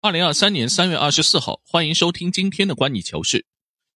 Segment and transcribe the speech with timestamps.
[0.00, 3.44] 二零二三年三月二十四号，欢迎收听今天的观你球事。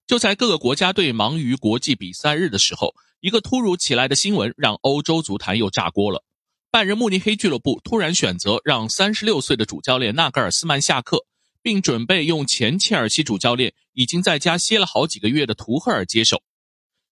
[0.04, 6.24] 就在各个国家队忙于国际比赛日的时候，一个突如其来的新闻让欧洲足坛又炸锅了。
[6.72, 11.24] 拜仁慕尼黑俱乐部突然选择让三十六岁的主教练纳格尔斯曼下课，
[11.62, 16.42] 并准备用前切尔西主教练已经在家歇了好几个月的图赫尔接手。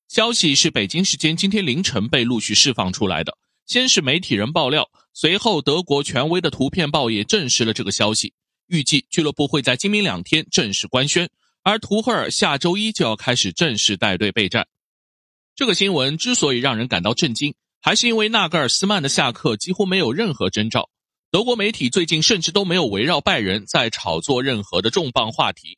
[0.09, 3.39] 消息是北京时间今天凌晨被陆续释放出来的。
[3.67, 8.35] 先是媒体人爆料，随后德国权威的图片报也证实了这个消息。
[8.71, 11.29] 预计俱乐部会在今明两天正式官宣，
[11.63, 14.69] 而图赫尔下周一就要开始正式带队备战。
[15.57, 20.89] 这个新闻之所以让人感到震惊，还是因为纳格尔斯曼的下课几乎没有任何征兆。
[21.33, 25.77] 德国媒体最近甚至都没有围绕拜仁在炒作任何的重磅话题。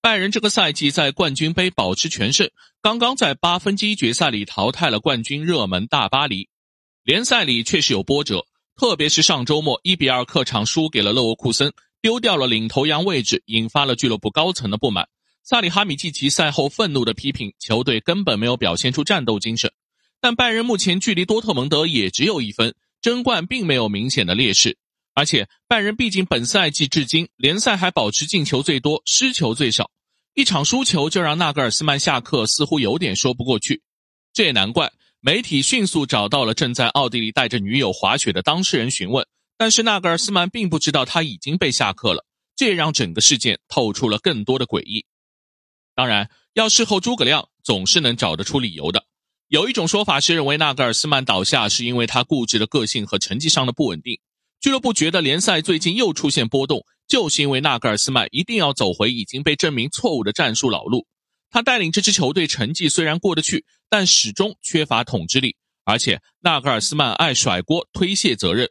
[0.00, 6.48] 拜仁这个赛季在冠军杯保持全胜，刚刚在八分之一决赛里淘汰了冠军热门大巴黎。
[7.04, 8.44] 联赛里确实有波折，
[8.74, 11.72] 特别是上周末一比二客场输给了勒沃库森。
[12.02, 15.08] 丢掉了领头羊位置，引发了俱乐部高层的不满。
[15.44, 19.72] 萨里哈米季奇赛后愤怒地批评球队根本没有表现出战斗精神。
[20.20, 24.76] 但拜仁目前距离多特蒙德也只有一分，争冠并没有明显的劣势。
[25.14, 29.90] 而且拜仁毕竟本赛季至今联赛还保持进球最多、失球最少，
[30.34, 33.80] 一场输球就让纳格尔斯曼下课，似乎有点说不过去。
[34.32, 39.24] 这也难怪，媒体迅速找到了正在奥地利带着女友滑雪的当事人询问。
[39.62, 45.06] 但是纳格尔斯曼并不知道他已经被下课了，这也让整个事件透出了更多的诡异。
[45.94, 49.04] 当然，要事后诸葛亮总是能找得出理由的。
[49.46, 54.18] 有一种说法是认为纳格尔斯曼倒下是因为他固执的个性和成绩上的不稳定。
[54.60, 61.06] 俱乐部觉得联赛最近又出现波动，就是因为纳格尔斯曼一定要走回已经被证明错误的战术老路。
[61.50, 65.54] 他带领这支球队成绩虽然过得去，但始终缺乏统治力，
[65.84, 68.68] 而且纳格尔斯曼爱甩锅推卸责任。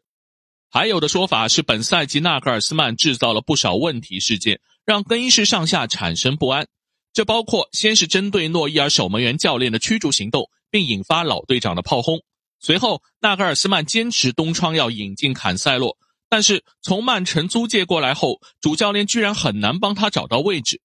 [0.74, 6.66] 还有的说法是，本赛季纳格尔斯曼制造了不少问题事件，让更衣室上下产生不安。
[7.12, 12.22] 这包括先是针对诺伊尔守门员教练的驱逐行动，并引发老队长的炮轰。
[12.62, 15.98] 随后，纳格尔斯曼坚持东窗要引进坎塞洛，
[16.30, 20.80] 但是从曼城租借过来后，主教练居然很难帮他找到位置。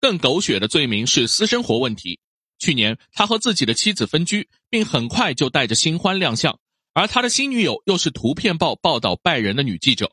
[0.00, 2.18] 更狗血的罪名是私生活问题。
[2.58, 6.58] 去年，他和自己的妻子分居，并很快就带着新欢亮相。
[6.98, 10.10] 而他的新女友又是图片报报道拜仁的女记者，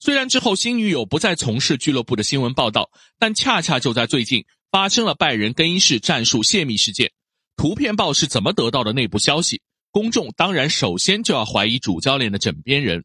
[0.00, 2.90] 虽然之后新女友不再从事俱乐部的新闻报道，
[3.20, 7.12] 但恰恰就在最近发生了拜仁更衣室战术泄密事件。
[7.56, 9.62] 图片报是怎么得到的内部消息？
[9.92, 13.04] 公众当然首先就要怀疑主教练的枕边人。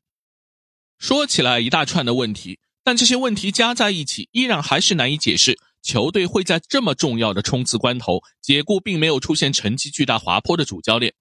[0.98, 11.14] 说起来一大串的问题，但这些问题加在一起，依然还是难以解释球队会在这么重要的冲刺关头解雇并没有出现成绩巨大滑坡的主教练。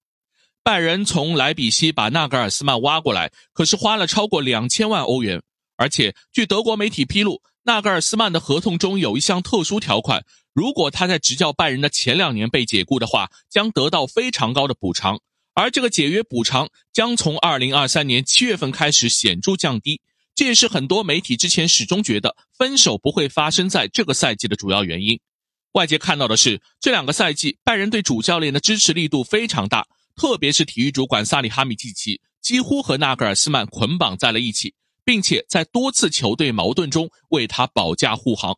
[0.63, 5.41] 拜仁从莱比锡把纳格尔斯曼挖过来，可是花了超过两千万欧元。
[5.75, 15.19] 而且，据德国媒体披露，纳格尔斯曼的合同中有一项特殊条款：如果他在执教拜仁的前两年被解雇的话，将得到非常高的补偿。
[15.53, 19.99] 而这个解约补偿将从二零二三年七月份开始显著降低。
[20.33, 25.19] 这也是很多媒体之前始终觉得分手不会发生在这个赛季的主要原因。
[25.73, 29.85] 外界看到的是，这两个赛季拜仁对主教练的支持力度非常大。
[30.15, 34.73] 特别是体育主管萨里哈米季奇几乎和纳格尔斯曼捆绑在了一起，
[35.05, 38.57] 并且在多次球队矛盾中为他保驾护航，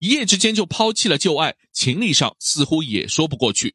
[0.00, 3.74] 一夜之间就抛弃了旧爱，情理上似乎也说不过去。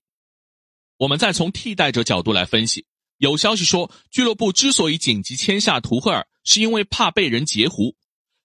[0.98, 2.86] 我们再从替代者角度来分析，
[3.18, 7.96] 有消息说，俱乐部之所以紧急签下图赫尔，是因为怕被人截胡。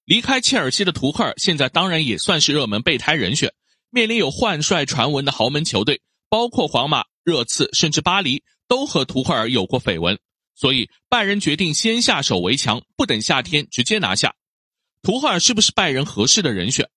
[0.05, 3.53] 离开切尔西的图赫尔现在当然也算是热门备胎人选，
[3.91, 8.43] 面临有换帅传闻的豪门球队，包括皇马、热刺，甚至巴黎。
[8.69, 10.19] 都和图赫尔有过绯闻，
[10.55, 14.35] 所以拜仁决定先下手为强，不等夏天直接拿下。
[15.03, 16.89] 图赫尔是不是拜仁合适的人选？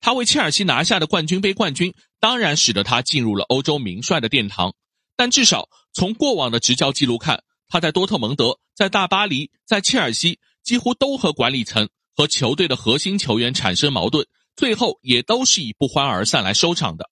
[0.00, 4.74] 他为切尔西拿下的冠军杯冠军，当然使得他进入了欧洲名帅的殿堂。
[5.16, 17.10] 但至少从过往的执教记录看，他在多特蒙德、在大巴黎、在切尔西，几乎都和管理层和球队的核心球员产生矛盾，最后也都是以不欢而散来收场的。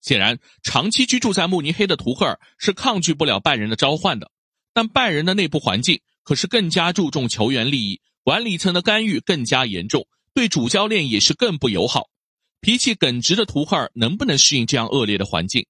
[0.00, 4.30] 显然，长期居住在慕尼黑的图赫尔是抗拒不了拜仁的召唤的，
[4.72, 12.08] 但拜仁的内部环境可是更加注重球员利益，管理层的干预更加严重，对主教练也是更不友好。
[12.60, 15.66] 脾气耿直的图赫尔能不能适应这样恶劣的环境？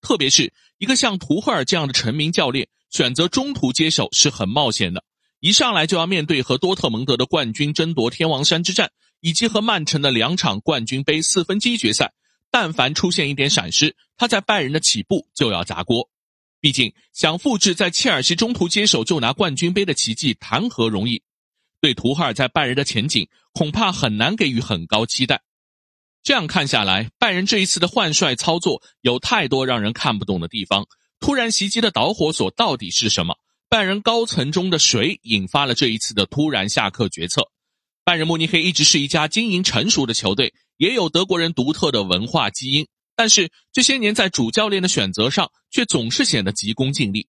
[0.00, 5.02] 特别是一个像图赫尔这样的成名教练，选择中途接手是很冒险的，
[5.40, 8.90] 一上来就要面对和多特蒙德的冠军争夺天王山之战，
[9.20, 12.12] 以及和曼城的两场冠军杯四分之一决赛。
[12.54, 16.08] 但凡出现一点闪失，他在拜仁的起步就要砸锅。
[16.60, 21.20] 毕竟想复制在切尔西中途接手就拿冠军杯的奇迹，谈何容易？
[21.80, 25.42] 对图赫尔在拜仁的前景恐怕很难给予很高期待。
[26.22, 30.86] 这样看下来，拜仁这一次的换帅操作有太多让人看不懂的地方。
[31.18, 33.34] 突然袭击的导火索到底是什么？
[33.68, 37.42] 拜仁高层中的谁引发了这一次的突然下课决策？
[38.04, 42.86] 拜仁慕尼黑一直是一家经营成熟的球队，也有德国人独特的文化基因，
[43.16, 47.26] 但是这些年在主教练的选择上却总是显得急功近利。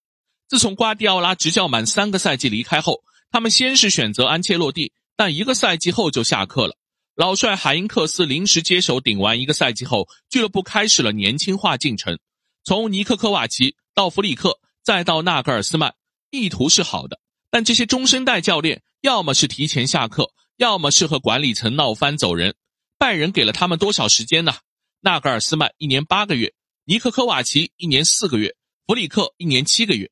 [0.48, 6.76] 自从瓜迪奥拉执教满三个赛季离开后，他们先是选择安切洛蒂，但一个赛季后就下课了。
[7.14, 12.18] 老帅海因克斯临时接手顶完一个赛季后，俱乐部开始了年轻化进程，
[12.64, 13.74] 从尼克科瓦奇。
[13.94, 15.94] 到弗里克，再到纳格尔斯曼，
[16.30, 17.18] 意图是好的，
[17.48, 22.54] 但这些中生代教练要么是提前下课，要么是和管理层闹翻走人。
[22.98, 24.54] 拜仁给了他们多少时间呢？
[25.00, 26.54] 纳格尔斯曼一年八个月，
[26.84, 28.54] 尼克科瓦奇一年四个月，
[28.86, 30.10] 弗里克一年七个月。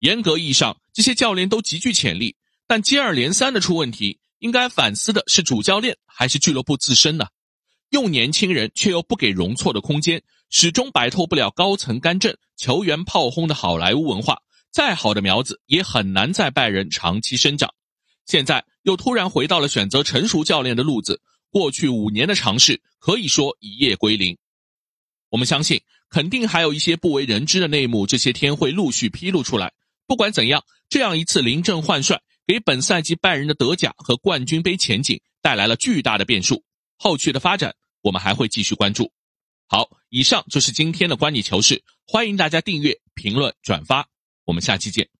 [0.00, 2.36] 严格意义上，这些教练都极具潜力，
[2.66, 7.26] 但接二连三的出问题，应该反思的是主教练还是俱乐部自身呢？
[7.90, 10.22] 用年轻人却又不给容错的空间。
[10.52, 14.38] 始终摆脱不了高层干政、球员炮轰的好莱坞文化，
[14.72, 17.72] 再好的苗子也很难在拜仁长期生长。
[18.26, 21.20] 现在又突然回到了选择成熟教练的路子，
[21.50, 24.36] 过去五年的尝试可以说一夜归零。
[25.28, 29.72] 我们相信，肯定还有一些不为人知的内幕，这些天会陆续披露出来。
[30.06, 36.64] 不管怎样，这样一次临阵换帅，给本赛季拜仁的德甲和冠军杯前景带来了巨大的变数。
[36.96, 39.12] 后续的发展，我们还会继续关注。
[39.68, 44.08] 好，以上就是今天的观你球事，欢迎大家订阅、评论、转发，
[44.44, 45.19] 我们下期见。